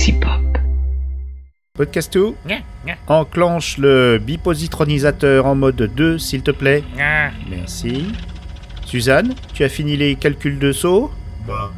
[0.00, 0.58] Galaxy Pop.
[1.74, 2.34] Podcast tout
[3.06, 6.82] Enclenche le bipositronisateur en mode 2, s'il te plaît.
[7.50, 8.06] Merci.
[8.86, 11.10] Suzanne, tu as fini les calculs de saut?
[11.46, 11.70] Bah,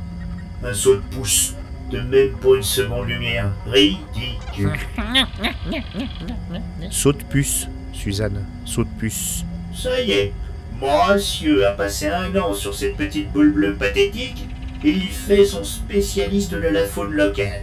[0.64, 1.56] un saut de pouce.
[1.90, 3.50] De même pour une seconde lumière.
[3.66, 4.70] Ridicule.
[6.90, 8.46] Saut de puce, Suzanne.
[8.64, 9.44] Saut de puce.
[9.74, 10.32] Ça y est,
[10.80, 14.48] monsieur a passé un an sur cette petite boule bleue pathétique
[14.84, 17.62] et il fait son spécialiste de la faune locale.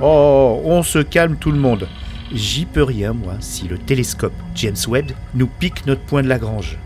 [0.00, 1.88] Oh, on se calme tout le monde.
[2.32, 6.78] J'y peux rien, moi, si le télescope James Webb nous pique notre point de Lagrange.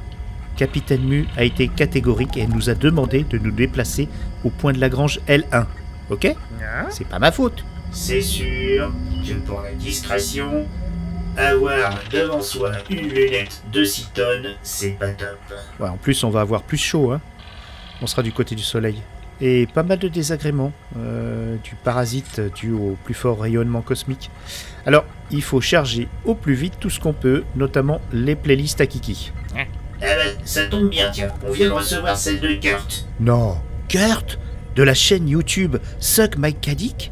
[0.57, 4.09] Capitaine Mu a été catégorique et nous a demandé de nous déplacer
[4.45, 5.67] au point de Lagrange L1.
[6.11, 6.35] Ok?
[6.91, 7.65] C'est pas ma faute.
[7.93, 8.93] C'est sûr
[9.27, 10.67] que pour la discrétion,
[11.37, 15.39] avoir devant soi une lunette de 6 tonnes, c'est pas top.
[15.79, 17.21] Ouais, en plus, on va avoir plus chaud, hein.
[18.03, 19.03] On sera du côté du soleil.
[19.41, 24.31] Et pas mal de désagréments, euh, du parasite dû au plus fort rayonnement cosmique.
[24.85, 28.87] Alors, il faut charger au plus vite tout ce qu'on peut, notamment les playlists à
[28.87, 29.33] Kiki.
[29.55, 29.65] Ah
[30.01, 31.33] ben, ça tombe bien, tiens.
[31.47, 33.07] On vient de recevoir celle de Kurt.
[33.21, 33.57] Non.
[33.89, 34.39] Kurt?
[34.77, 37.11] De la chaîne YouTube Suck Mike Kadik?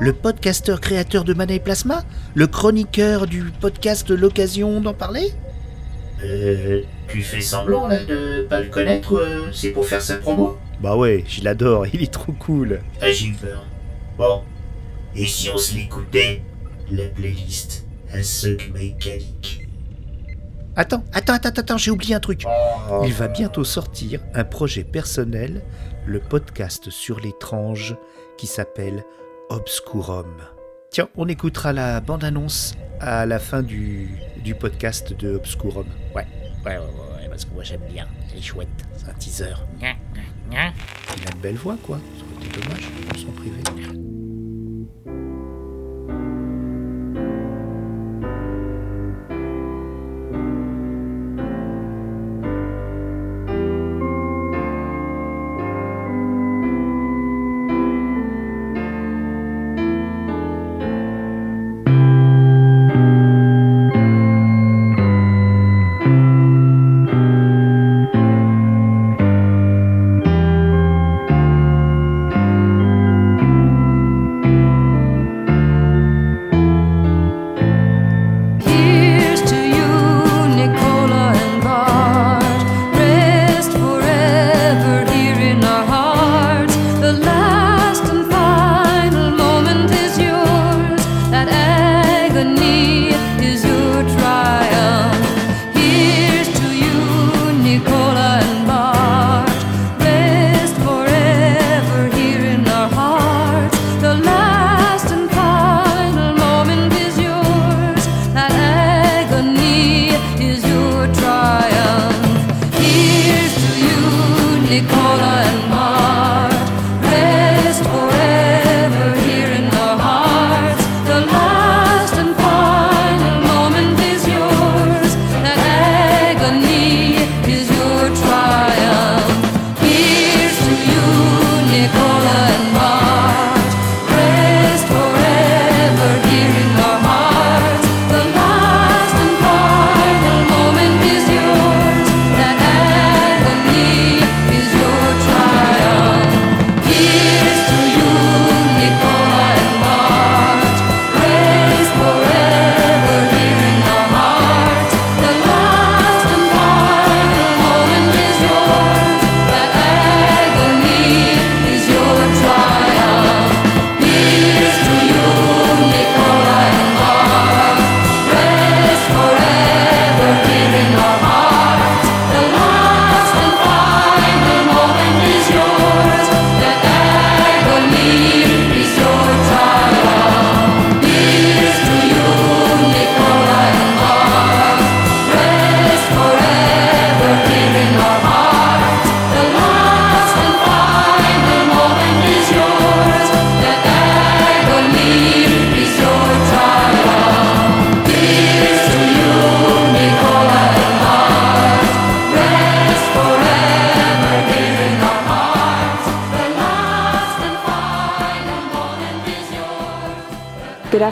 [0.00, 2.04] Le podcasteur créateur de Mana et Plasma?
[2.34, 5.32] Le chroniqueur du podcast L'occasion d'en parler?
[6.22, 10.58] Euh, tu fais semblant là de pas le connaître, euh, c'est pour faire sa promo?
[10.80, 12.80] Bah ouais, je l'adore, il est trop cool.
[13.00, 13.64] Ah, j'ai eu peur.
[14.16, 14.42] Bon.
[15.14, 16.42] Et si on se l'écoutait
[16.90, 17.84] La playlist
[19.00, 19.66] Calic.
[20.76, 22.44] Attends, attends, attends, attends, j'ai oublié un truc.
[22.90, 23.02] Oh.
[23.04, 25.64] Il va bientôt sortir un projet personnel,
[26.06, 27.96] le podcast sur l'étrange
[28.38, 29.04] qui s'appelle
[29.50, 30.36] Obscurum.
[30.90, 35.86] Tiens, on écoutera la bande-annonce à la fin du, du podcast de Obscurum.
[36.14, 36.26] Ouais,
[36.64, 39.54] ouais, ouais, ouais, ouais, parce que moi j'aime bien, elle est chouette, c'est un teaser.
[40.50, 40.66] Il a
[41.34, 41.98] une belle voix, quoi.
[42.18, 44.17] Ça aurait dommage pour son privé.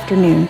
[0.07, 0.49] afternoon.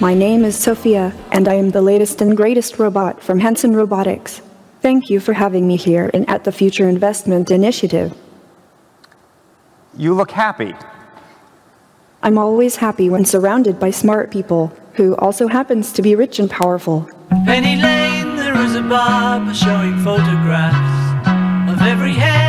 [0.00, 4.40] My name is Sophia, and I am the latest and greatest robot from Hanson Robotics.
[4.80, 8.16] Thank you for having me here and at the Future Investment Initiative.
[9.94, 10.74] You look happy.
[12.22, 16.48] I'm always happy when surrounded by smart people who also happens to be rich and
[16.48, 17.10] powerful.
[17.44, 22.47] Penny Lane, there is a barber showing photographs of every hair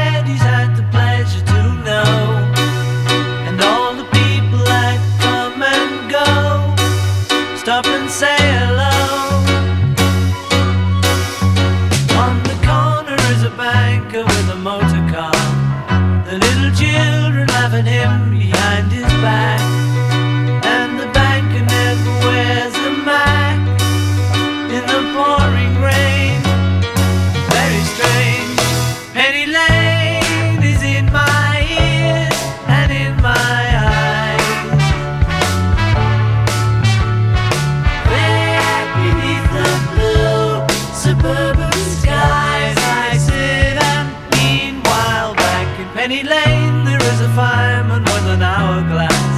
[46.86, 49.30] there is a fireman with an hourglass,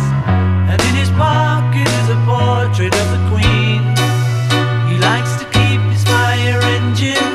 [0.71, 3.81] and in his pocket is a portrait of the Queen.
[4.89, 7.30] He likes to keep his fire engine.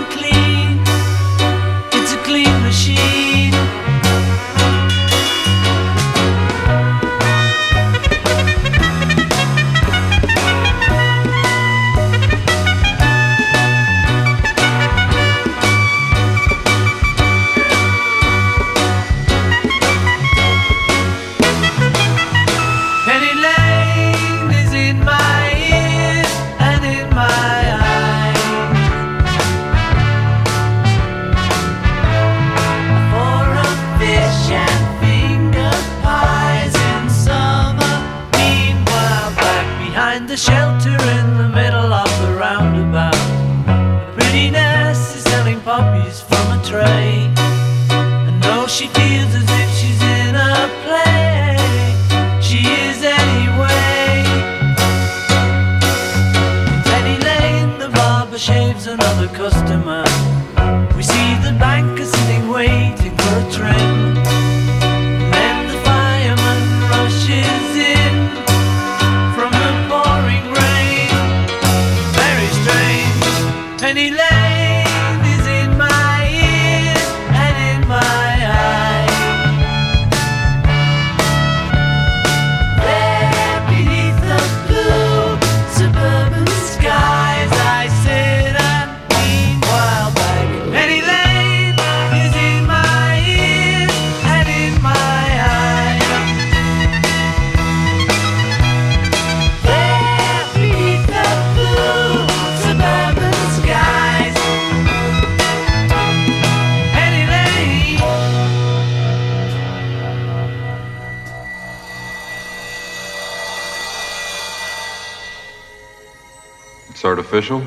[116.97, 117.63] It's artificial?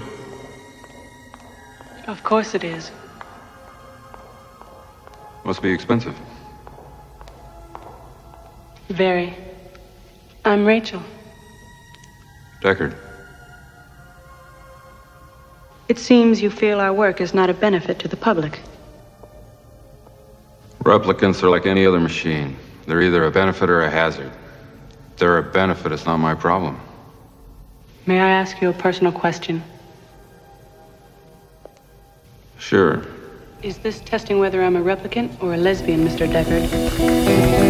[2.08, 2.90] Of course it is.
[5.46, 6.16] Must be expensive.
[8.88, 9.36] Very.
[10.44, 11.04] I'm Rachel.
[12.64, 12.96] Deckard.
[15.90, 18.60] It seems you feel our work is not a benefit to the public.
[20.81, 22.58] Replicants are like any other machine.
[22.88, 24.31] They're either a benefit or a hazard.
[25.12, 26.81] If they're a benefit, it's not my problem.
[28.09, 29.61] May I ask you a personal question?
[32.57, 33.06] Sure.
[33.61, 36.28] Is this testing whether I'm a replicant or a lesbian, Mr.
[36.28, 37.69] Deckard?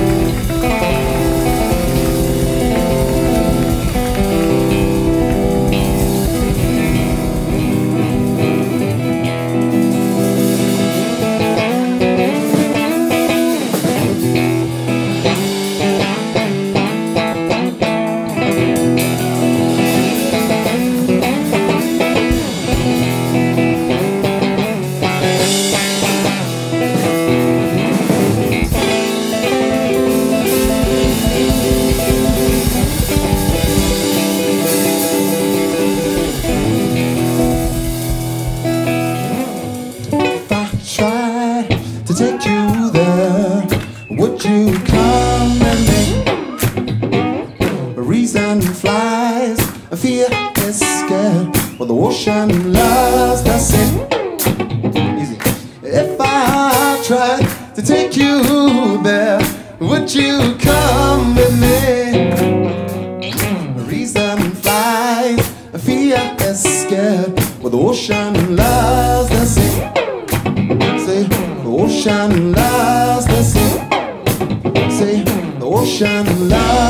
[76.02, 76.89] ocean love.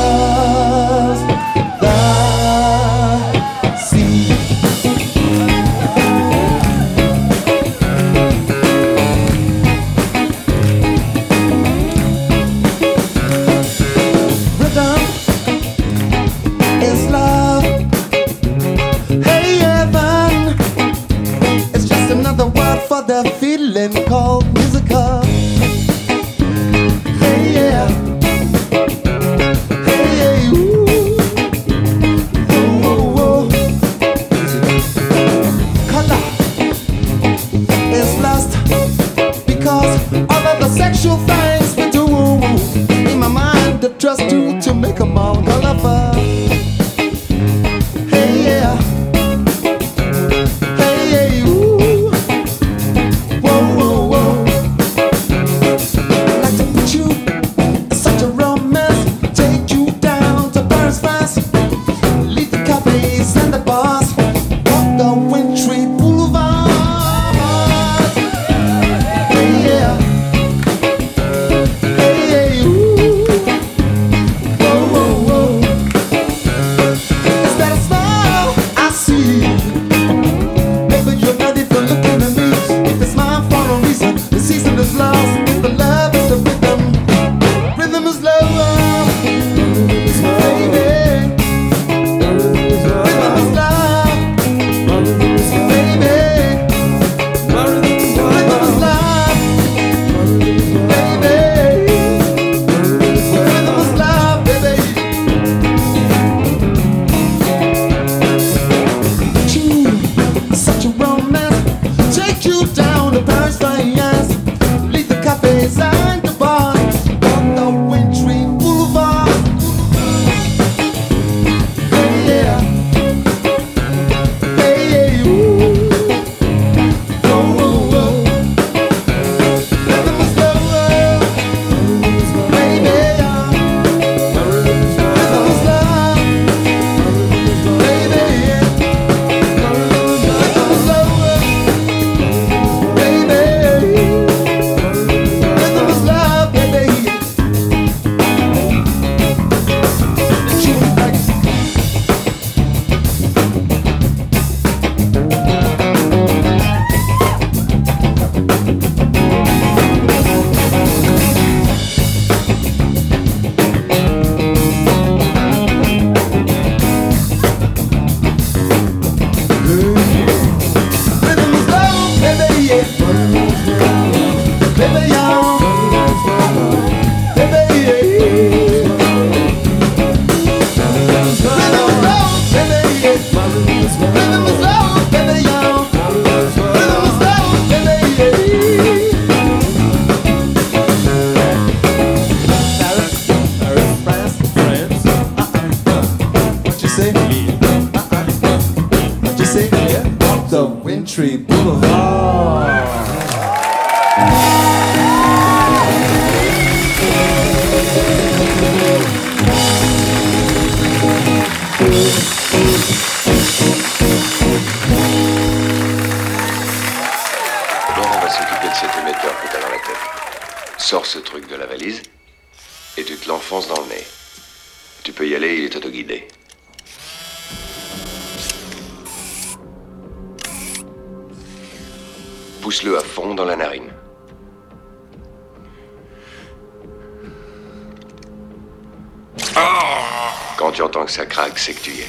[240.60, 242.06] Quand tu entends que ça craque, c'est que tu y es.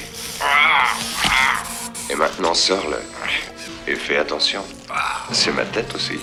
[2.10, 2.98] Et maintenant, sors-le.
[3.90, 4.62] Et fais attention.
[5.32, 6.18] C'est ma tête aussi.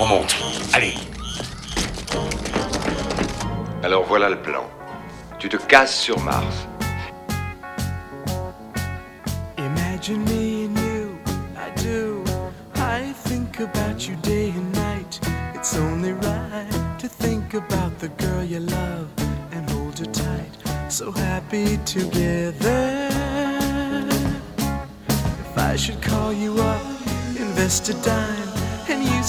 [0.00, 0.34] On monte.
[0.72, 0.94] Allez.
[3.84, 4.68] Alors voilà le plan.
[5.38, 6.66] Tu te casses sur Mars.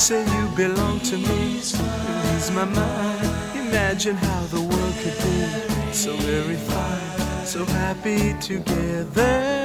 [0.05, 1.57] say you belong to me.
[1.57, 3.57] Ease my mind.
[3.57, 9.64] Imagine how the world could be so very fine, so happy together.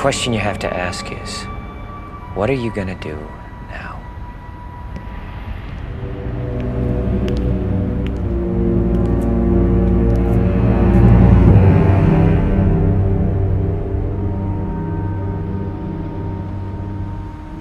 [0.00, 1.42] Question you have to ask is
[2.34, 3.14] what are you gonna do
[3.68, 4.00] now?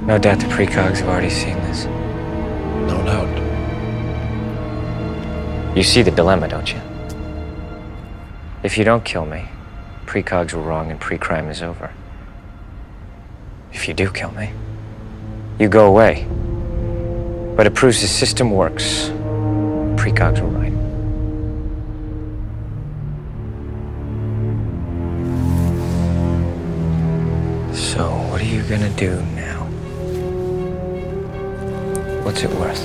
[0.05, 1.87] No doubt the precogs have already seen this.
[2.87, 3.27] No doubt.
[5.75, 6.79] You see the dilemma, don't you?
[8.63, 9.49] If you don't kill me,
[10.05, 11.91] precogs were wrong and pre-crime is over.
[13.71, 14.51] If you do kill me,
[15.59, 16.27] you go away.
[17.55, 19.09] But it proves the system works.
[19.99, 20.73] Precogs were right.
[27.75, 29.65] So, what are you gonna do now?
[32.23, 32.83] What's it worth?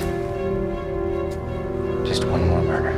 [2.04, 2.92] Just one more murder.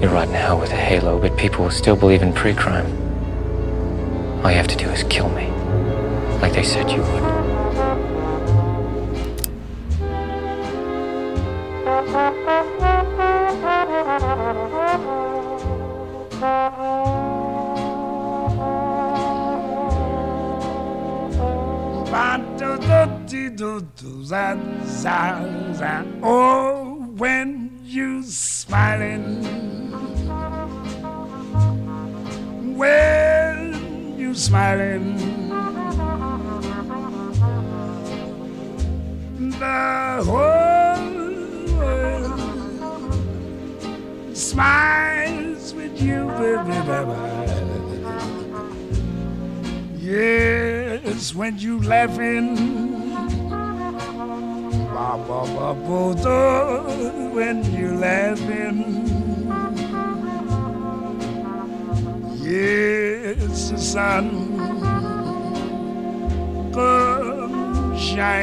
[0.00, 3.05] You're in hell with a halo, but people will still believe in pre-crime.
[4.46, 5.48] All you have to do is kill me,
[6.40, 7.22] like they said you would.
[26.22, 26.75] Oh,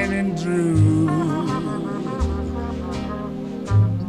[0.03, 1.07] shining through.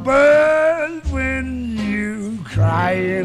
[0.02, 3.24] But when you crying,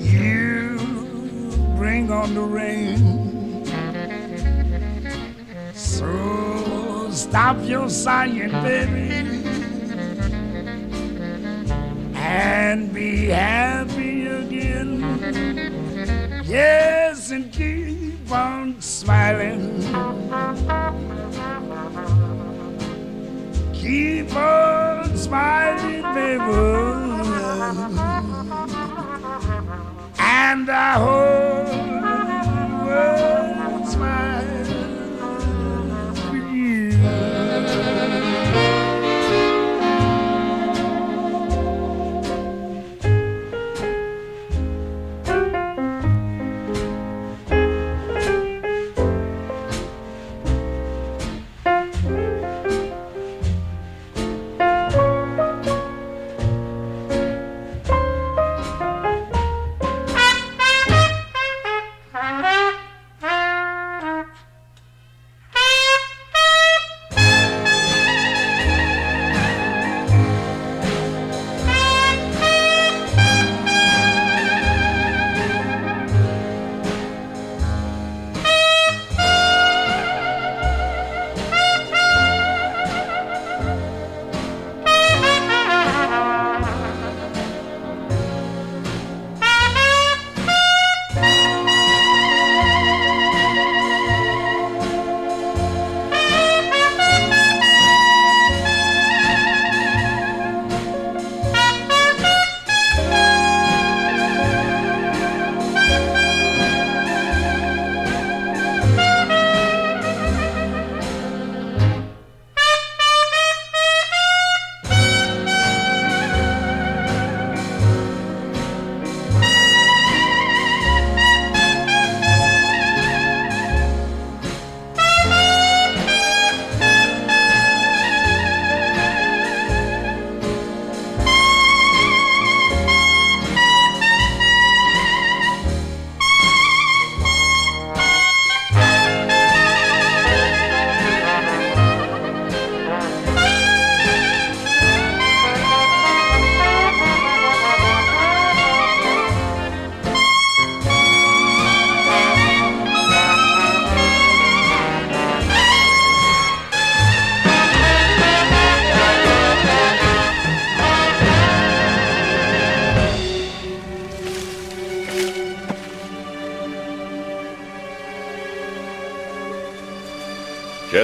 [0.00, 0.78] you
[1.76, 3.64] bring on the rain.
[5.74, 9.10] So stop your sighing, baby,
[12.14, 15.00] and be happy again.
[16.44, 17.93] Yes, and keep
[18.34, 19.80] on smiling.
[23.72, 26.44] Keep on smiling, baby.
[30.18, 31.64] And I hope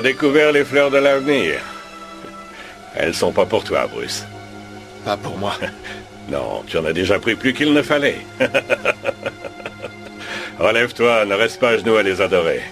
[0.01, 1.61] as découvert les fleurs de l'avenir.
[2.97, 4.25] Elles sont pas pour toi, Bruce.
[5.05, 5.55] Pas pour moi.
[6.29, 8.19] Non, tu en as déjà pris plus qu'il ne fallait.
[10.61, 12.63] Relève-toi, ne reste pas à genoux à les adorer.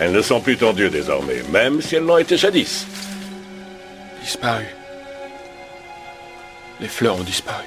[0.00, 2.84] Elles ne sont plus ton dieu désormais, même si elles l'ont été jadis.
[4.20, 4.66] Disparu.
[6.80, 7.66] Les fleurs ont disparu.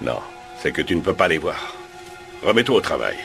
[0.00, 0.20] Non,
[0.62, 1.74] c'est que tu ne peux pas les voir.
[2.44, 3.16] Remets-toi au travail.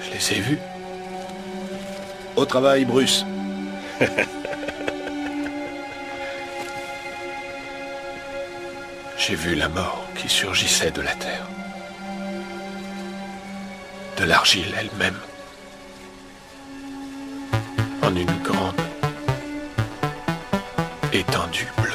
[0.00, 0.58] Je les ai vus.
[2.36, 3.24] Au travail, Bruce.
[9.18, 11.46] J'ai vu la mort qui surgissait de la terre.
[14.16, 15.18] De l'argile elle-même.
[18.02, 18.80] En une grande
[21.12, 21.92] étendue bleue.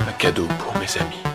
[0.00, 1.33] Un cadeau pour mes amis.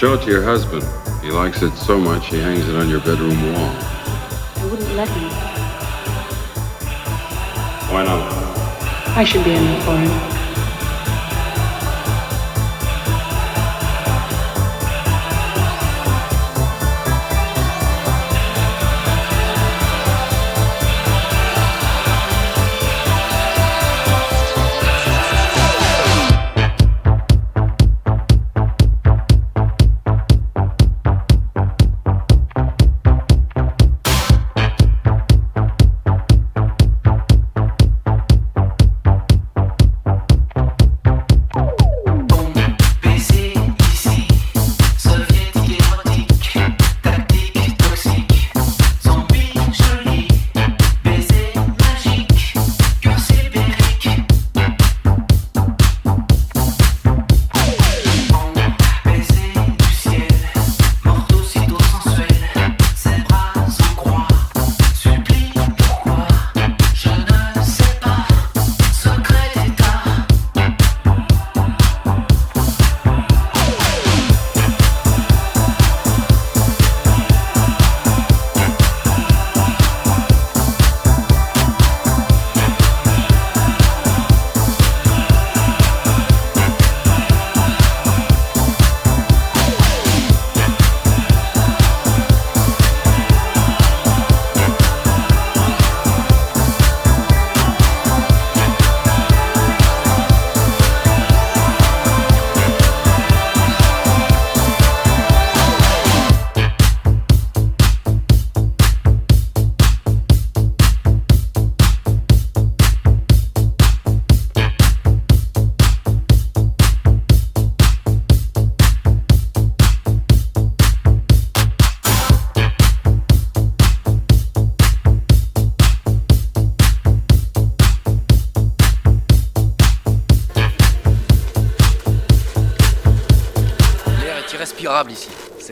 [0.00, 0.82] Show it to your husband.
[1.22, 3.70] He likes it so much he hangs it on your bedroom wall.
[4.56, 5.28] I wouldn't let him.
[7.92, 8.32] Why not?
[9.14, 10.39] I should be enough for him.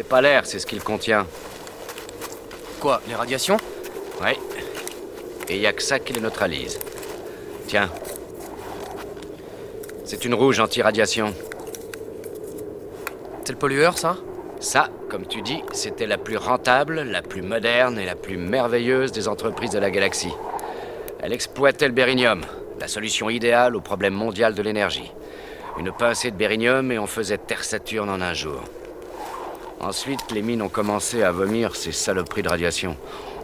[0.08, 1.26] Pas l'air, c'est ce qu'il contient.
[2.80, 3.58] Quoi, les radiations?
[4.22, 4.30] Oui.
[5.48, 6.78] Et il y a que ça qui les neutralise.
[7.66, 7.90] Tiens.
[10.04, 11.34] C'est une rouge anti-radiation.
[13.44, 14.16] C'est le pollueur, ça?
[14.60, 19.12] Ça, comme tu dis, c'était la plus rentable, la plus moderne et la plus merveilleuse
[19.12, 20.32] des entreprises de la galaxie.
[21.20, 22.42] Elle exploitait le bérinium,
[22.80, 25.12] la solution idéale au problème mondial de l'énergie.
[25.78, 28.62] Une pincée de bérinium et on faisait Terre Saturne en un jour.
[29.80, 32.96] Ensuite, les mines ont commencé à vomir ces saloperies de radiation.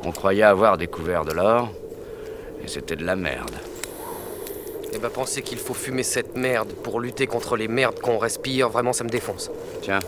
[0.05, 1.70] On croyait avoir découvert de l'or,
[2.62, 3.55] et c'était de la merde.
[4.92, 8.68] Eh ben, penser qu'il faut fumer cette merde pour lutter contre les merdes qu'on respire,
[8.68, 9.51] vraiment, ça me défonce.
[9.81, 10.01] Tiens.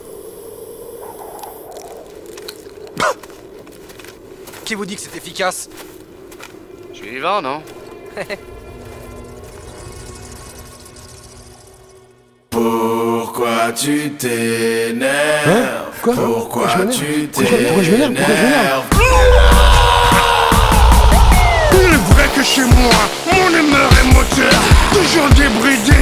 [4.64, 5.70] Qui vous dit que c'est efficace?
[6.92, 7.62] Je suis vivant, non?
[12.50, 15.48] Pourquoi tu t'énerves?
[15.48, 15.85] Hein?
[16.06, 18.84] Quoi Pourquoi Pourquoi je tu m'énerve Pourquoi je m'énerve Pourquoi je m'énerve
[21.72, 22.94] Il est vrai que chez moi,
[23.32, 24.52] mon humeur est moteur
[24.92, 25.98] Toujours débridé,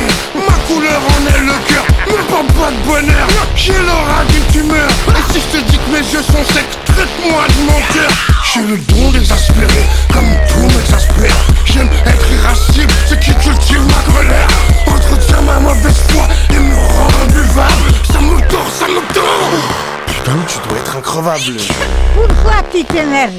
[0.66, 1.84] couleur en est le cœur.
[2.06, 4.88] Mais pas pas de bonheur, j'ai l'aura d'une tumeur.
[5.08, 8.10] Et si je te dis que mes yeux sont secs, traite-moi de menteur.
[8.52, 11.36] J'ai le don d'exaspérer, comme tout m'exaspère.
[11.64, 14.48] J'aime être irascible, ce qui cultive ma colère.
[14.86, 17.90] Entretient ma mauvaise foi et me rend imbuvable.
[18.12, 19.50] Ça me tord, ça me tord.
[20.06, 21.56] Putain, tu dois être increvable.
[22.14, 23.32] Pourquoi tu t'énerves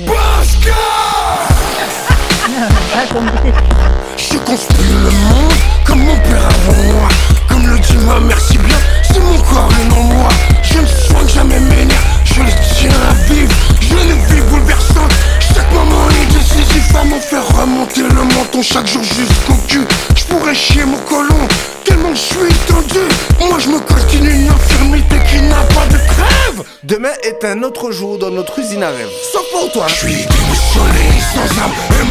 [4.17, 5.53] Je construis le monde
[5.83, 7.09] comme mon père avant moi.
[7.49, 10.29] Comme le dit ma mère si bien, c'est mon corps et non moi.
[10.61, 13.51] Je ne soigne jamais mes nerfs, je les tiens à vivre.
[13.81, 18.61] Je ne vis bouleversante, chaque moment est décisif À m'en faire remonter le menton.
[18.61, 21.47] Chaque jour jusqu'au cul Je pourrais chier mon colon,
[21.83, 22.99] tellement je suis tendu.
[23.39, 26.63] Moi je me continue une infirmité qui n'a pas de trêve.
[26.83, 29.09] Demain est un autre jour dans notre usine à rêve.
[29.31, 29.85] Sauf pour toi.
[29.87, 32.05] Je suis déboussolé, sans âme et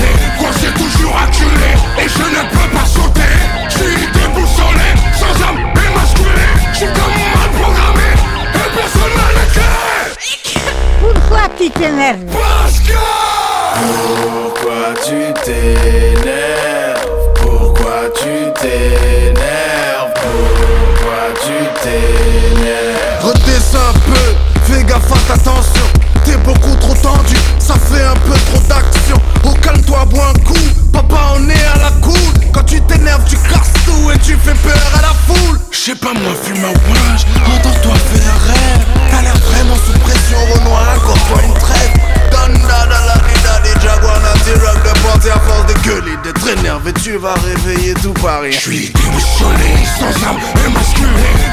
[0.00, 3.34] masculé Coincé toujours acculé Et je ne peux pas sauter.
[3.68, 8.08] Je suis déboussolé, sans âme et masculé Je suis comme mal programmé
[8.54, 9.66] Et personne m'a laissé.
[11.00, 12.24] Pourquoi tu t'énerves?
[13.82, 17.06] Pourquoi tu t'énerves?
[17.36, 20.12] Pourquoi tu t'énerves?
[20.14, 23.22] Pourquoi tu t'énerves?
[23.22, 24.26] Redescends un peu,
[24.64, 25.89] fais gaffe à ta tension.
[26.50, 29.16] Beaucoup trop tendu, ça fait un peu trop d'action.
[29.44, 32.12] Oh calme-toi, bois un coup, papa on est à la cool.
[32.52, 35.60] Quand tu t'énerves, tu casses tout et tu fais peur à la foule.
[35.70, 39.96] Je sais pas moi, fume un ouinge, entends-toi faire un rêve T'as l'air vraiment sous
[40.00, 41.92] pression, Renoir, accorde-toi une trêve.
[42.32, 46.48] Danda da la da des jaguars, nazi rock de porter à force de gueuler, d'être
[46.48, 48.50] énervé, tu vas réveiller tout Paris.
[48.54, 51.49] Je suis déboussolé, sans âme et masculé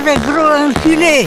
[0.00, 1.26] tu t'énerves, gros enculé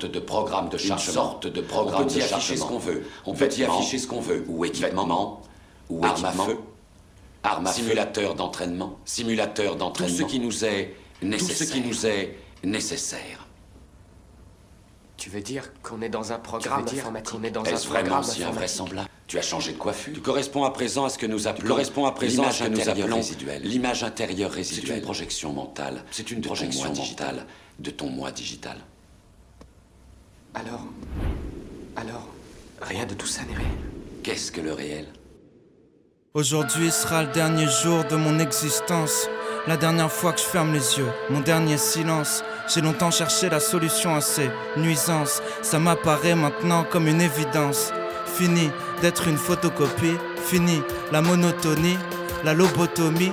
[0.00, 1.06] sorte de programme de chargement.
[1.06, 2.64] Une sorte de programme On peut y de afficher chargement.
[2.66, 3.06] ce qu'on veut.
[3.26, 4.44] On peut y afficher ce qu'on veut.
[4.48, 5.40] Ou équipement.
[5.88, 6.58] Ou armes à feu,
[7.42, 7.82] Armes à feu.
[7.82, 10.16] simulateur d'entraînement, Simulateur tout d'entraînement.
[10.16, 11.56] ce qui nous est Nécessaire.
[11.58, 13.46] Tout ce qui nous est nécessaire.
[15.16, 17.62] Tu veux dire qu'on est dans un programme Tu veux dire informatique On est dans
[17.64, 18.46] Est-ce un vraiment programme si informatique.
[18.54, 19.08] invraisemblable?
[19.26, 20.14] Tu as changé de coiffure.
[20.14, 22.68] Tu corresponds à présent à ce que nous appelons corresponds à présent à ce que
[22.68, 23.62] nous appelons résiduelle.
[23.62, 24.96] l'image intérieure C'est résiduelle.
[24.98, 26.04] une projection mentale.
[26.10, 27.46] C'est une de ton projection mentale
[27.78, 28.76] de ton moi digital.
[30.54, 30.84] Alors
[31.96, 32.28] Alors
[32.82, 33.68] Rien de tout ça n'est réel.
[34.22, 35.06] Qu'est-ce que le réel?
[36.32, 39.28] Aujourd'hui sera le dernier jour de mon existence.
[39.66, 42.42] La dernière fois que je ferme les yeux, mon dernier silence.
[42.72, 45.42] J'ai longtemps cherché la solution à ces nuisances.
[45.62, 47.92] Ça m'apparaît maintenant comme une évidence.
[48.26, 48.70] Fini
[49.02, 50.82] d'être une photocopie, fini
[51.12, 51.98] la monotonie,
[52.44, 53.32] la lobotomie.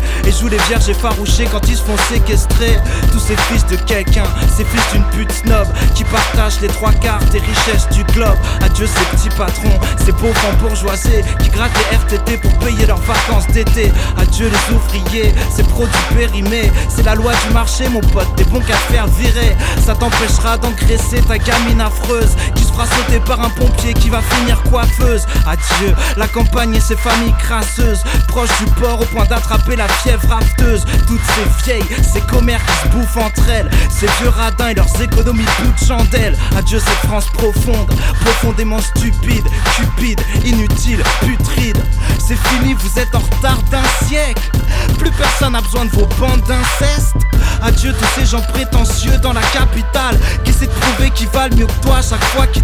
[0.25, 2.77] et jouent les vierges effarouchées quand ils se font séquestrer.
[3.11, 4.25] Tous ces fils de quelqu'un,
[4.55, 8.37] ces fils d'une pute snob qui partagent les trois quarts des richesses du globe.
[8.61, 13.47] Adieu ces petits patrons, ces pauvres bourgeoisés qui grattent les RTT pour payer leurs vacances
[13.47, 13.91] d'été.
[14.17, 16.71] Adieu les ouvriers, ces produits périmés.
[16.89, 19.55] C'est la loi du marché, mon pote, des bons qu'à faire virer.
[19.85, 22.35] Ça t'empêchera d'engraisser ta gamine affreuse
[22.71, 25.25] fera sauter par un pompier qui va finir coiffeuse.
[25.45, 30.27] Adieu la campagne et ses familles crasseuses, proches du port au point d'attraper la fièvre
[30.29, 30.85] rafteuse.
[31.07, 35.01] Toutes ces vieilles, ces commères qui se bouffent entre elles, ces vieux radins et leurs
[35.01, 36.37] économies bout de chandelle.
[36.57, 37.91] Adieu cette France profonde,
[38.25, 39.45] profondément stupide,
[39.75, 41.81] cupide, inutile, putride.
[42.19, 44.49] C'est fini, vous êtes en retard d'un siècle.
[44.97, 47.15] Plus personne n'a besoin de vos bandes d'inceste.
[47.61, 51.81] Adieu tous ces gens prétentieux dans la capitale qui de prouver qu'ils valent mieux que
[51.81, 52.60] toi chaque fois qu'ils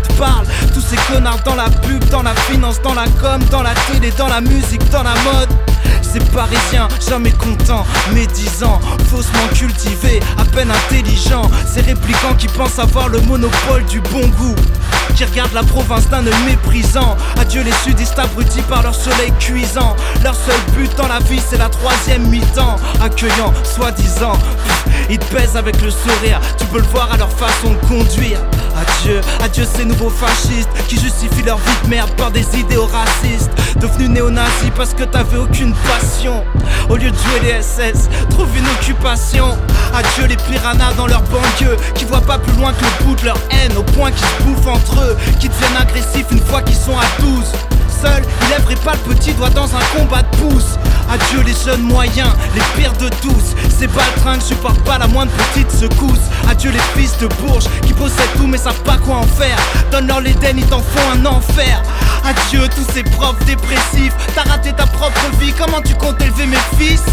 [0.73, 4.11] Tous ces connards dans la pub, dans la finance, dans la com, dans la télé,
[4.17, 5.49] dans la musique, dans la mode.
[6.01, 8.79] Ces parisiens, jamais contents, médisants,
[9.09, 11.49] faussement cultivés, à peine intelligents.
[11.71, 14.55] Ces réplicants qui pensent avoir le monopole du bon goût.
[15.15, 17.15] Qui regardent la province d'un œil méprisant.
[17.39, 19.95] Adieu les sudistes abrutis par leur soleil cuisant.
[20.23, 22.77] Leur seul but dans la vie, c'est la troisième mi-temps.
[23.01, 24.37] Accueillant, soi-disant.
[25.09, 26.39] Ils te pèsent avec le sourire.
[26.57, 28.39] Tu peux le voir à leur façon de conduire.
[28.78, 33.49] Adieu, adieu ces nouveaux fascistes qui justifient leur vie de merde par des idéaux racistes.
[33.80, 36.43] Devenus néo-nazis parce que t'avais aucune passion.
[36.89, 39.57] Au lieu de jouer les SS, trouve une occupation.
[39.93, 43.25] Adieu les piranhas dans leur banlieue qui voient pas plus loin que le bout de
[43.25, 46.75] leur haine au point qu'ils se bouffent entre eux, qui deviennent agressifs une fois qu'ils
[46.75, 47.66] sont à 12.
[48.01, 50.77] Seul, il lèverait pas le petit doigt dans un combat de pouce.
[51.09, 53.55] Adieu les jeunes moyens, les pires de tous.
[53.77, 56.19] Ces baltrins ne supportent pas la moindre petite secousse.
[56.49, 59.57] Adieu les fils de bourges qui possèdent tout mais savent pas quoi en faire.
[59.91, 61.81] Donne-leur l'Éden, ils t'en font un enfer.
[62.25, 64.13] Adieu tous ces profs dépressifs.
[64.35, 67.03] T'as raté ta propre vie, comment tu comptes élever mes fils?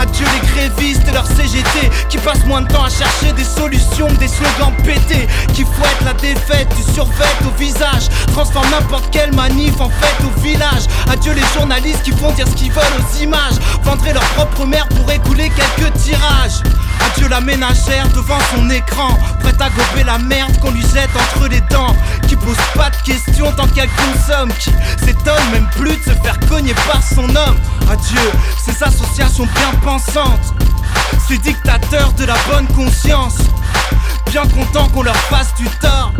[0.00, 4.08] Adieu les grévistes et leurs CGT qui passent moins de temps à chercher des solutions
[4.18, 8.08] des slogans pétés qui fouettent la défaite du survêt au visage.
[8.32, 10.17] Transforment n'importe quelle manif en fête
[11.10, 13.54] Adieu les journalistes qui font dire ce qu'ils veulent aux images.
[13.82, 16.62] Vendraient leur propre mère pour écouler quelques tirages.
[17.06, 19.08] Adieu la ménagère devant son écran,
[19.40, 21.94] prête à gober la merde qu'on lui jette entre les dents.
[22.26, 24.70] Qui pose pas de questions tant qu'elle consomme, qui
[25.04, 27.56] s'étonne même plus de se faire cogner par son homme.
[27.90, 28.30] Adieu
[28.62, 30.54] ces associations bien pensantes,
[31.26, 33.36] ces dictateurs de la bonne conscience,
[34.30, 36.12] bien contents qu'on leur fasse du tort.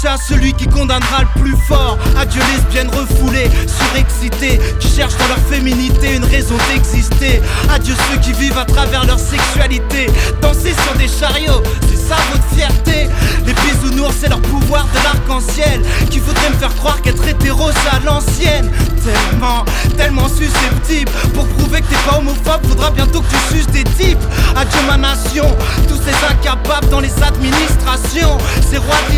[0.00, 1.98] C'est à celui qui condamnera le plus fort.
[2.18, 7.40] Adieu lesbiennes refoulées, surexcitées, qui cherchent dans leur féminité une raison d'exister.
[7.72, 10.10] Adieu ceux qui vivent à travers leur sexualité.
[10.42, 13.08] Danser sur des chariots, c'est ça votre fierté.
[13.46, 15.82] Les bisounours, c'est leur pouvoir de l'arc-en-ciel.
[16.10, 18.70] Qui voudrait me faire croire qu'être hétéro, c'est à l'ancienne.
[19.04, 19.64] Tellement,
[19.96, 21.10] tellement susceptible.
[21.32, 24.18] Pour prouver que t'es pas homophobe, faudra bientôt que tu suces des types.
[24.56, 25.46] Adieu ma nation,
[25.88, 28.36] tous ces incapables dans les administrations.
[28.68, 29.16] Ces rois de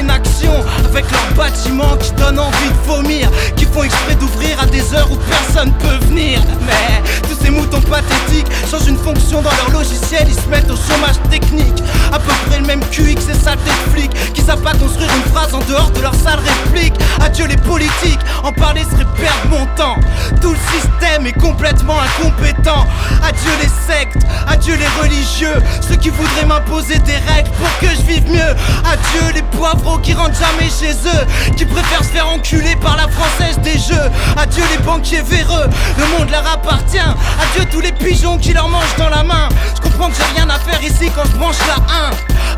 [0.85, 3.31] avec leurs bâtiments qui donnent envie de vomir.
[3.57, 6.41] Qui font exprès d'ouvrir à des heures où personne peut venir.
[6.67, 10.77] Mais tous ces moutons pathétiques changent une fonction dans leur logiciel, ils se mettent au
[10.77, 11.83] chômage technique.
[12.13, 15.11] À peu près le même QI que ces saletés de flics qui savent pas construire
[15.15, 16.95] une phrase en dehors de leur sale réplique.
[17.21, 19.97] Adieu les politiques, en parler serait perdre mon temps.
[20.41, 22.87] Tout le système est complètement incompétent.
[23.23, 28.03] Adieu les sectes, adieu les religieux, ceux qui voudraient m'imposer des règles pour que je
[28.03, 28.55] vive mieux.
[28.85, 33.09] Adieu les poivreaux qui rentrent jamais chez eux, qui préfèrent se faire enculer par la
[33.09, 34.11] française des jeux.
[34.37, 35.67] Adieu les banquiers véreux,
[35.99, 36.99] le monde leur appartient.
[36.99, 39.49] Adieu tous les pigeons qui leur mangent dans la main.
[39.77, 41.77] Je comprends que j'ai rien à faire ici quand je branche la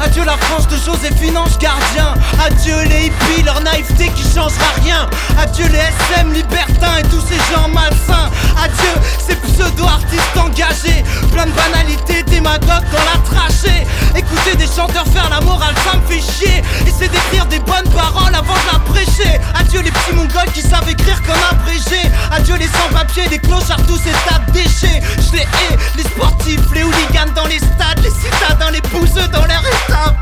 [0.01, 0.05] 1.
[0.05, 2.15] Adieu la France de Joséphine Ange gardien.
[2.45, 5.09] Adieu les hippies, leur naïveté qui changera rien.
[5.39, 8.31] Adieu les SM libertins et tous ces gens malsains.
[8.63, 8.95] Adieu
[9.27, 13.87] ces pseudo-artistes engagés, plein de banalités, démagogues dans la trachée.
[14.17, 16.63] Écouter des chanteurs faire la morale, ça me fait chier.
[16.87, 18.81] Essayer d'écrire des bonnes paroles avant de la.
[19.55, 22.01] Adieu les petits mongols qui savent écrire comme abrégé.
[22.33, 25.01] Adieu les sans-papiers, les clochards, tous ces tas de déchets.
[25.19, 29.45] Je les hais, les sportifs, les hooligans dans les stades, les citadins, les bouseux dans
[29.47, 30.15] leur état.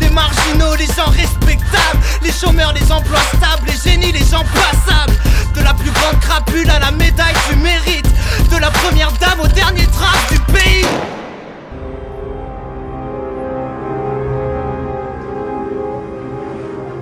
[0.00, 5.16] Les marginaux, les gens respectables, les chômeurs, les emplois stables, les génies, les gens passables.
[5.54, 8.08] De la plus grande crapule à la médaille du mérite,
[8.50, 10.86] de la première dame au dernier drape du pays.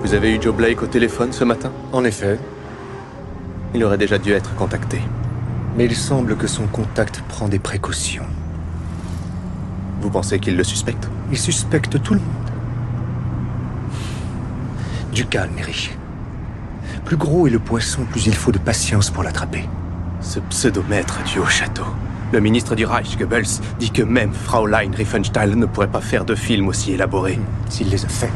[0.05, 2.37] Vous avez eu Joe Blake au téléphone ce matin En effet.
[3.73, 5.01] Il aurait déjà dû être contacté.
[5.75, 8.27] Mais il semble que son contact prend des précautions.
[10.01, 12.51] Vous pensez qu'il le suspecte Il suspecte tout le monde.
[15.11, 15.97] Du calme, Eric.
[17.03, 19.67] Plus gros est le poisson, plus il faut de patience pour l'attraper.
[20.21, 21.87] Ce pseudomètre du haut château.
[22.31, 26.35] Le ministre du Reich, Goebbels, dit que même Fraulein Riefenstahl ne pourrait pas faire de
[26.35, 27.39] film aussi élaboré.
[27.69, 28.29] S'il les a faits.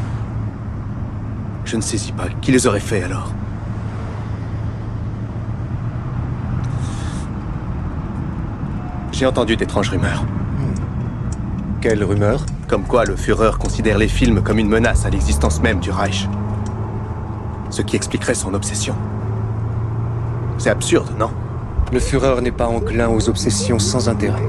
[1.64, 2.26] Je ne saisis pas.
[2.40, 3.32] Qui les aurait faits alors?
[9.12, 10.24] J'ai entendu d'étranges rumeurs.
[11.80, 12.44] Quelles rumeurs?
[12.68, 16.28] Comme quoi le Führer considère les films comme une menace à l'existence même du Reich.
[17.70, 18.94] Ce qui expliquerait son obsession.
[20.58, 21.30] C'est absurde, non?
[21.92, 24.42] Le Führer n'est pas enclin aux obsessions sans intérêt.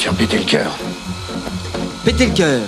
[0.00, 0.78] Me faire péter le cœur.
[2.04, 2.60] Péter le cœur.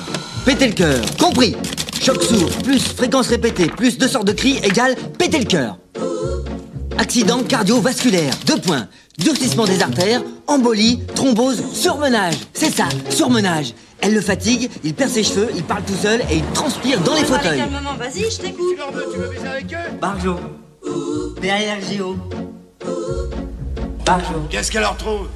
[0.44, 1.00] Péter le cœur.
[1.18, 1.56] Compris.
[2.02, 5.78] Choc sourd plus fréquence répétée plus deux sortes de cris égale péter le cœur.
[6.98, 8.34] Accident cardiovasculaire.
[8.46, 8.88] Deux points.
[9.18, 12.34] Durcissement des artères, embolie, thrombose, surmenage.
[12.52, 13.74] C'est ça, surmenage.
[14.00, 17.14] Elle le fatigue, il perd ses cheveux, il parle tout seul et il transpire dans
[17.14, 17.58] les fauteuils.
[17.58, 18.76] calmement, vas-y, je t'écoute.
[19.12, 19.98] Tu veux baiser avec eux?
[20.00, 20.36] Barjo.
[21.40, 22.16] Derrière Géo.
[24.04, 24.46] Barjo.
[24.50, 25.28] Qu'est-ce qu'elle leur trouve?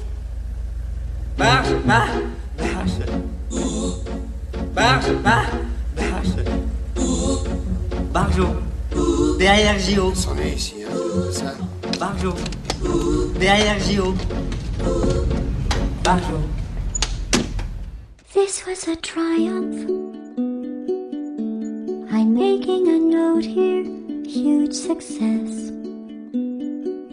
[1.37, 2.23] Marche, marche,
[2.57, 3.05] marche.
[4.73, 5.53] Marche, marche,
[5.95, 6.43] marche.
[8.11, 8.47] Barjo.
[9.37, 10.13] Derrière Géo.
[10.15, 11.53] C'en est ici, hein, ça.
[11.99, 12.33] Barjo.
[13.39, 14.15] Derrière Géo.
[16.03, 16.39] Barjo.
[18.33, 19.87] This was a triumph.
[22.09, 23.83] I'm making a note here,
[24.25, 25.76] huge success.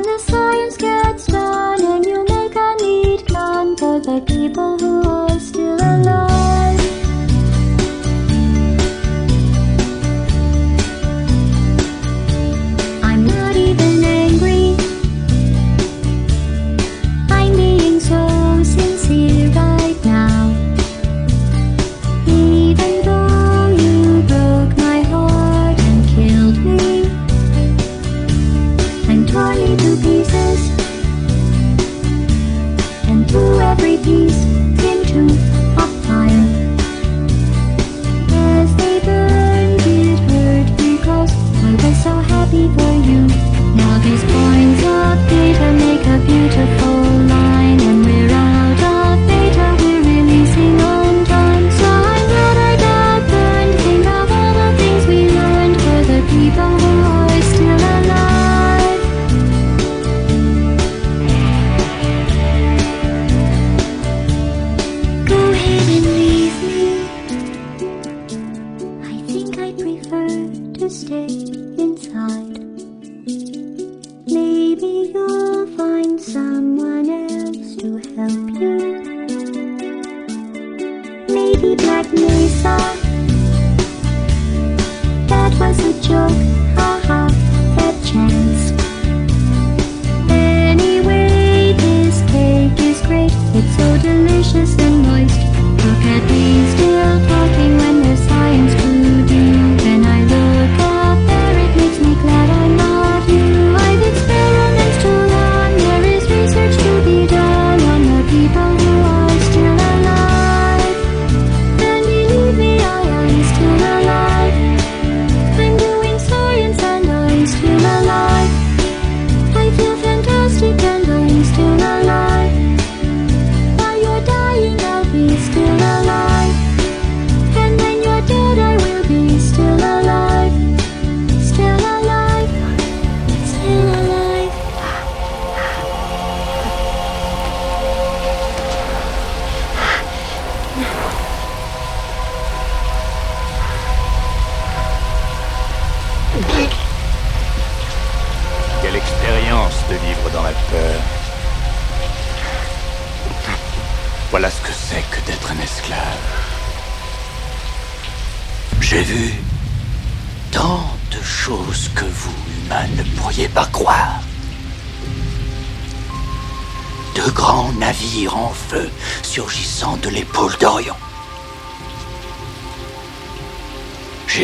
[0.00, 5.06] And the science gets done, and you make a neat gun for the people who
[5.06, 6.29] are still alive.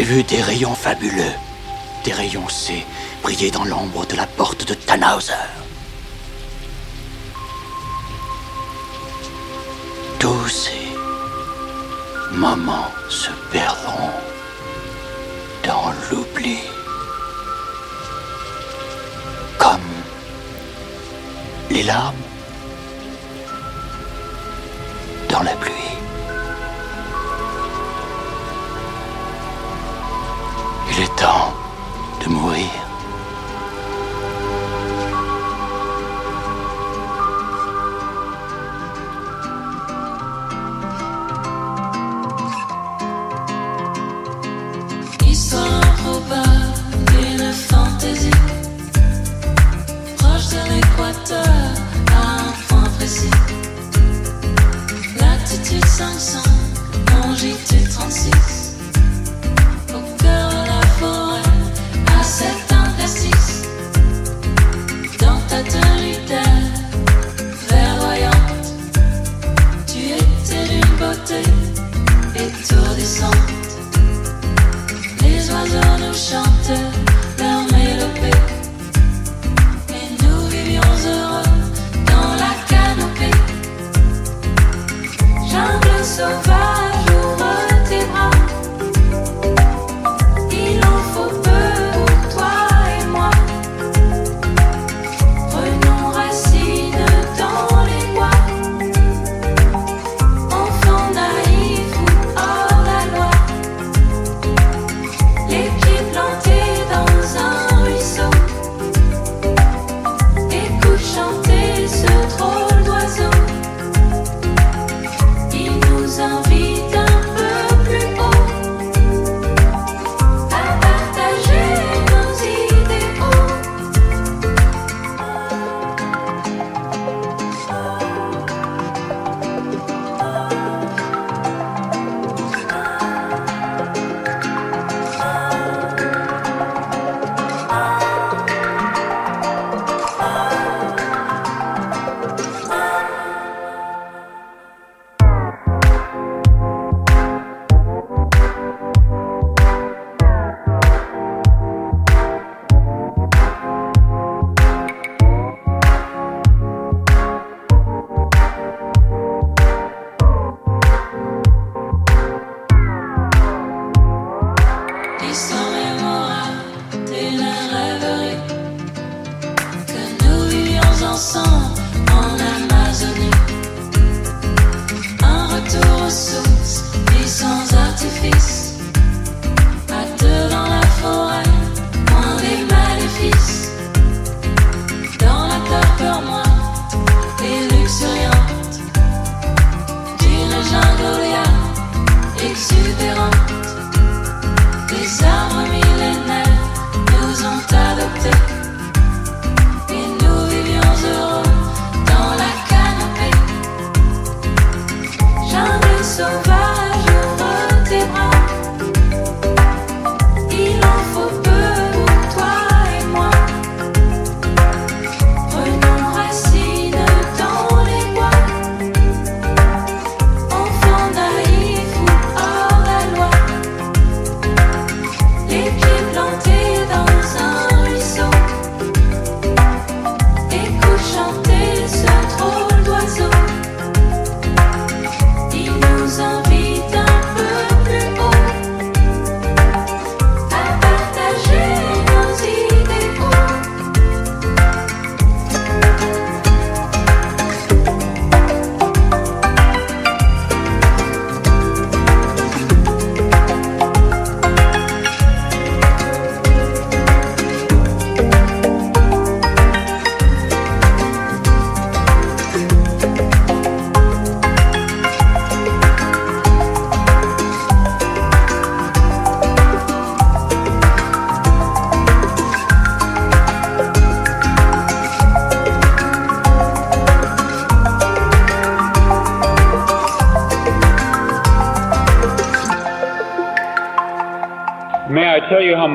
[0.07, 1.34] Vu des rayons fabuleux,
[2.04, 2.86] des rayons C
[3.24, 5.32] briller dans l'ombre de la porte de Tannhauser.
[10.20, 10.86] Tous ces
[12.32, 14.12] moments se perdront
[15.64, 16.59] dans l'oubli.
[19.59, 19.90] Comme
[21.70, 22.14] les larmes
[25.28, 25.65] dans la pluie.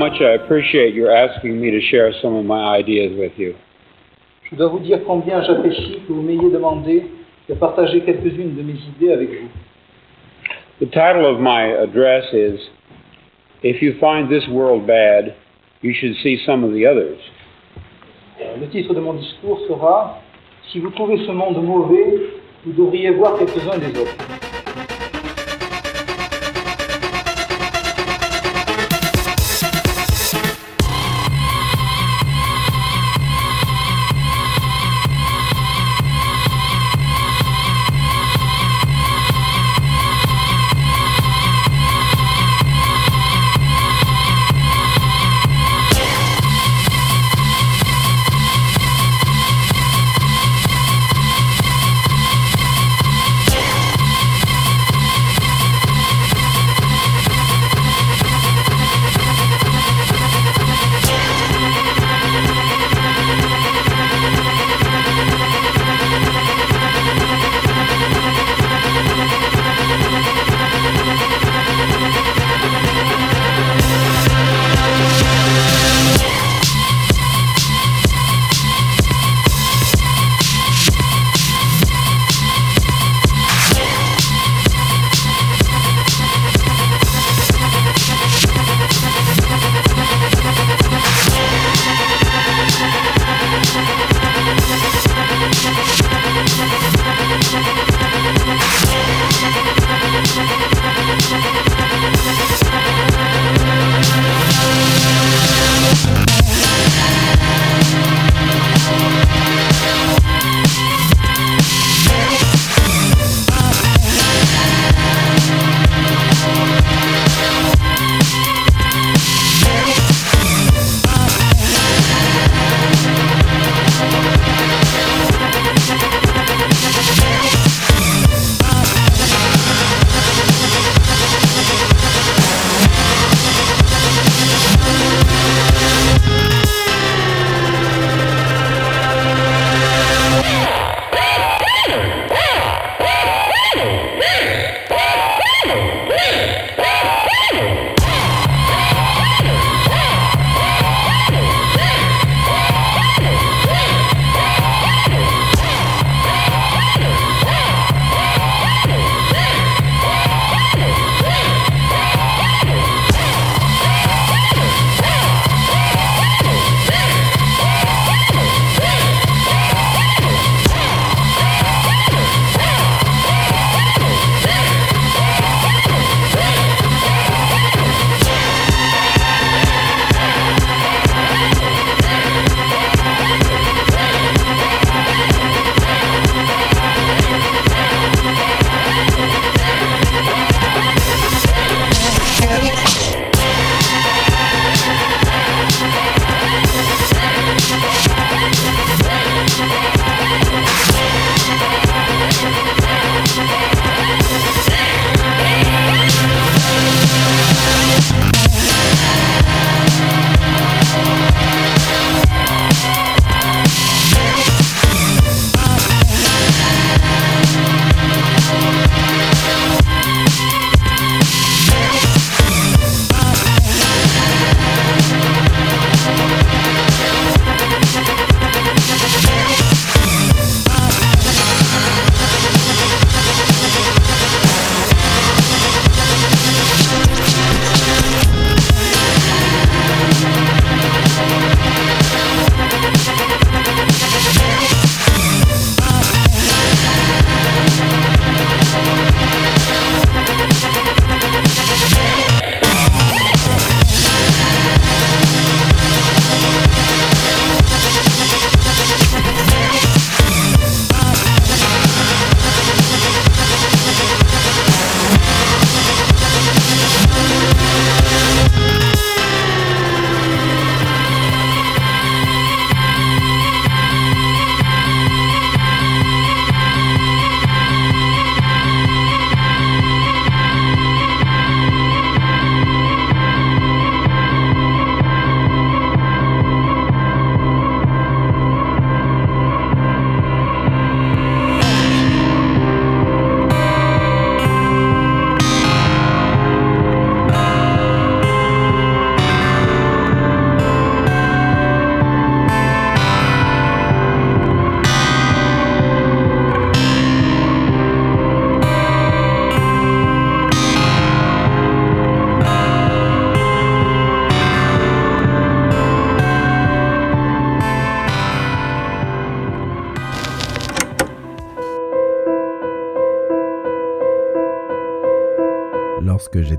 [0.01, 3.53] much I appreciate your asking me to share some of my ideas with you.
[4.49, 7.05] Je dois vous dire combien j'apprécie que vous m'ayez demandé
[7.47, 9.49] de partager quelques-unes de mes idées avec vous.
[10.79, 12.59] The title of my address is
[13.61, 15.35] If You Find This World Bad,
[15.83, 17.19] You Should See Some of the Others.
[18.41, 20.19] Euh, le titre de mon discours sera
[20.71, 22.05] Si vous trouvez ce monde mauvais,
[22.65, 24.50] vous devriez voir quelques-uns des autres.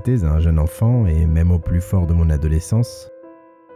[0.05, 3.09] J'étais un jeune enfant et même au plus fort de mon adolescence,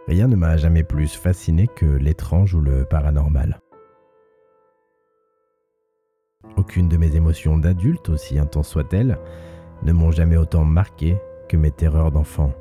[0.07, 3.61] rien ne m'a jamais plus fasciné que l'étrange ou le paranormal.
[6.57, 9.19] Aucune de mes émotions d'adulte, aussi intense soit-elle,
[9.84, 11.17] ne m'ont jamais autant marqué
[11.47, 12.51] que mes terreurs d'enfant.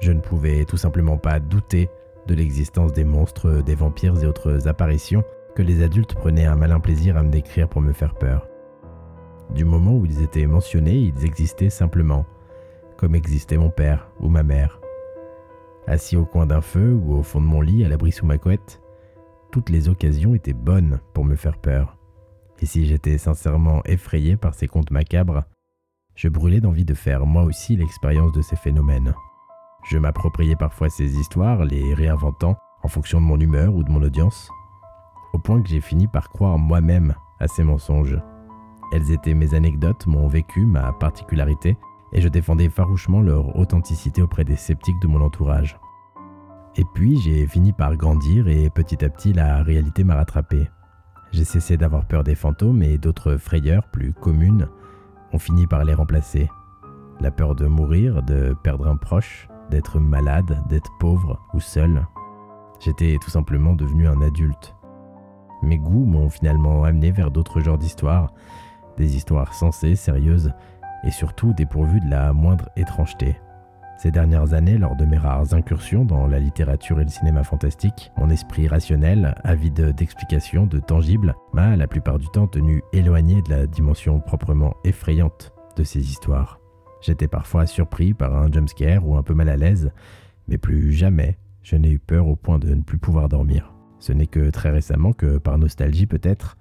[0.00, 1.88] Je ne pouvais tout simplement pas douter
[2.26, 5.22] de l'existence des monstres, des vampires et autres apparitions
[5.54, 8.48] que les adultes prenaient un malin plaisir à me décrire pour me faire peur.
[9.50, 12.26] Du moment où ils étaient mentionnés, ils existaient simplement,
[12.96, 14.80] comme existait mon père ou ma mère.
[15.86, 18.38] Assis au coin d'un feu ou au fond de mon lit à l'abri sous ma
[18.38, 18.80] couette,
[19.52, 21.96] toutes les occasions étaient bonnes pour me faire peur.
[22.60, 25.44] Et si j'étais sincèrement effrayé par ces contes macabres,
[26.14, 29.14] je brûlais d'envie de faire moi aussi l'expérience de ces phénomènes.
[29.84, 34.02] Je m'appropriais parfois ces histoires, les réinventant en fonction de mon humeur ou de mon
[34.02, 34.50] audience,
[35.32, 38.18] au point que j'ai fini par croire moi-même à ces mensonges.
[38.92, 41.76] Elles étaient mes anecdotes, mon vécu, ma particularité,
[42.16, 45.78] et je défendais farouchement leur authenticité auprès des sceptiques de mon entourage.
[46.74, 50.68] Et puis j'ai fini par grandir et petit à petit la réalité m'a rattrapé.
[51.32, 54.68] J'ai cessé d'avoir peur des fantômes et d'autres frayeurs plus communes
[55.32, 56.48] ont fini par les remplacer.
[57.20, 62.06] La peur de mourir, de perdre un proche, d'être malade, d'être pauvre ou seul.
[62.80, 64.74] J'étais tout simplement devenu un adulte.
[65.62, 68.32] Mes goûts m'ont finalement amené vers d'autres genres d'histoires,
[68.96, 70.52] des histoires sensées, sérieuses
[71.04, 73.36] et surtout dépourvues de la moindre étrangeté.
[73.98, 78.12] Ces dernières années, lors de mes rares incursions dans la littérature et le cinéma fantastique,
[78.18, 83.50] mon esprit rationnel, avide d'explications, de tangibles, m'a la plupart du temps tenu éloigné de
[83.50, 86.60] la dimension proprement effrayante de ces histoires.
[87.00, 89.90] J'étais parfois surpris par un jumpscare ou un peu mal à l'aise,
[90.46, 93.72] mais plus jamais je n'ai eu peur au point de ne plus pouvoir dormir.
[93.98, 96.56] Ce n'est que très récemment que, par nostalgie peut-être,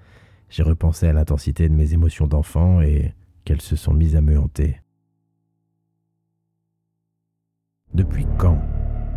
[0.49, 3.13] j'ai repensé à l'intensité de mes émotions d'enfant et
[3.45, 4.81] qu'elles se sont mises à me hanter.
[7.93, 8.59] Depuis quand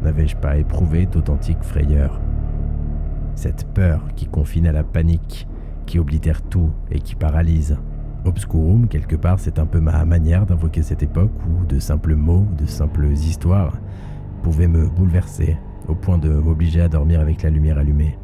[0.03, 2.21] n'avais-je pas éprouvé d'authentique frayeur?
[3.35, 5.49] Cette peur qui confine à la panique,
[5.87, 7.77] qui oblitère tout et qui paralyse.
[8.25, 12.47] Obscurum, quelque part, c'est un peu ma manière d'invoquer cette époque où de simples mots,
[12.59, 13.79] de simples histoires
[14.43, 15.57] pouvaient me bouleverser
[15.89, 18.19] au point de m'obliger à dormir avec la lumière allumée.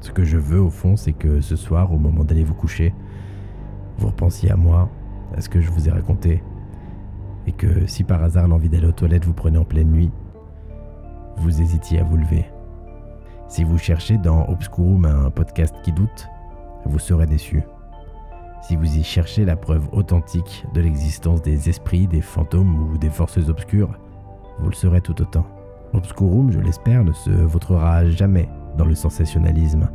[0.00, 2.92] Ce que je veux au fond, c'est que ce soir, au moment d'aller vous coucher,
[3.98, 4.90] vous repensiez à moi,
[5.36, 6.42] à ce que je vous ai raconté,
[7.46, 10.10] et que si par hasard l'envie d'aller aux toilettes vous prenait en pleine nuit,
[11.36, 12.46] vous hésitiez à vous lever.
[13.48, 16.28] Si vous cherchez dans Obscurum un podcast qui doute,
[16.86, 17.62] vous serez déçu.
[18.62, 23.10] Si vous y cherchez la preuve authentique de l'existence des esprits, des fantômes ou des
[23.10, 23.98] forces obscures,
[24.58, 25.46] vous le serez tout autant.
[25.92, 29.88] Obscurum, je l'espère, ne se vautrera jamais dans le sensationnalisme.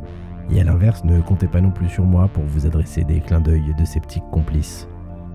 [0.50, 3.40] Et à l'inverse, ne comptez pas non plus sur moi pour vous adresser des clins
[3.40, 4.88] d'œil de sceptiques complices.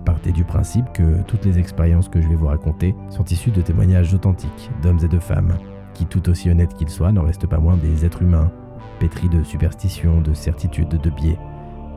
[0.06, 3.62] Partez du principe que toutes les expériences que je vais vous raconter sont issues de
[3.62, 5.58] témoignages authentiques d'hommes et de femmes,
[5.96, 8.52] qui tout aussi honnêtes qu'ils soient n'en restent pas moins des êtres humains,
[9.00, 11.40] pétris de superstitions, de certitudes, de biais,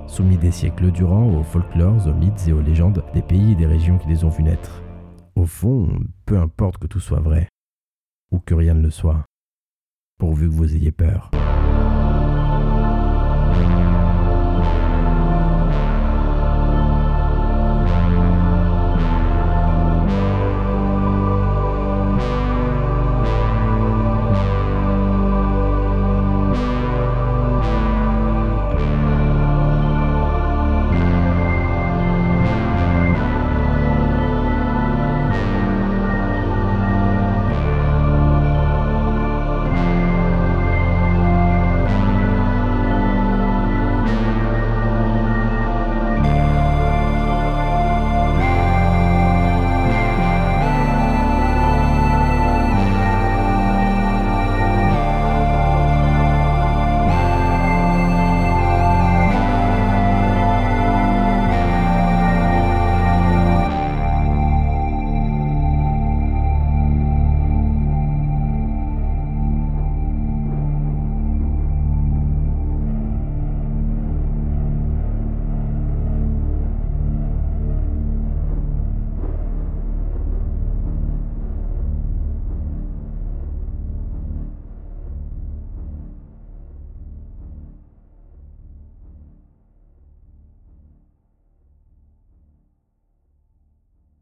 [0.07, 3.67] soumis des siècles durant aux folklores, aux mythes et aux légendes des pays et des
[3.67, 4.83] régions qui les ont vus naître.
[5.37, 5.89] Au fond,
[6.25, 7.49] peu importe que tout soit vrai,
[8.33, 9.25] ou que rien ne le soit,
[10.19, 11.31] pourvu que vous ayez peur.